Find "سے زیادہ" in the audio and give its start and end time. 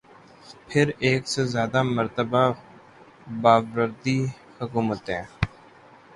1.27-1.79